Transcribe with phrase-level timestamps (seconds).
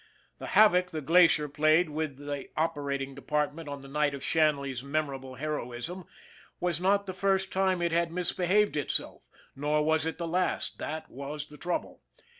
[0.39, 4.81] The havoc the Glacier played with the operating depart ment on the night of Shanley's
[4.83, 6.05] memorable heroism
[6.59, 9.21] was not the first time it had misbehaved itself,
[9.55, 12.01] nor was it the last that was the trouble.